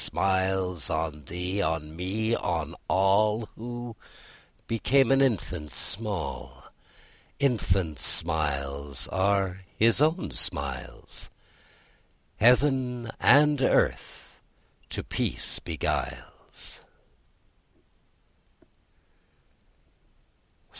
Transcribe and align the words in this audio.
Smiles 0.01 0.89
on 0.89 1.25
thee, 1.25 1.61
on 1.61 1.95
me, 1.95 2.33
on 2.35 2.75
all, 2.87 3.45
Who 3.55 3.95
became 4.65 5.11
an 5.11 5.21
infant 5.21 5.71
small; 5.71 6.63
Infant 7.37 7.99
smiles 7.99 9.07
are 9.09 9.61
His 9.77 10.01
own 10.01 10.31
smiles; 10.31 11.29
Heaven 12.37 13.11
and 13.19 13.61
earth 13.61 14.41
to 14.89 15.03
peace 15.03 15.59
beguiles. 15.59 16.83